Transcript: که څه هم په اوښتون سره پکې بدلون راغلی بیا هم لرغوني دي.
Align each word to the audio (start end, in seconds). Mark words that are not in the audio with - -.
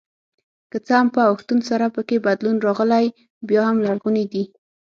که 0.71 0.77
څه 0.85 0.93
هم 0.99 1.07
په 1.15 1.21
اوښتون 1.29 1.59
سره 1.69 1.85
پکې 1.95 2.17
بدلون 2.27 2.57
راغلی 2.67 3.05
بیا 3.49 3.61
هم 3.69 3.77
لرغوني 3.85 4.25
دي. 4.33 4.43